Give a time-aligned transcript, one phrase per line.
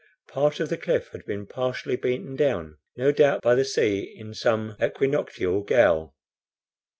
[0.27, 4.33] Part of the cliff had been partially beaten down, no doubt, by the sea in
[4.33, 6.15] some equinoctial gale.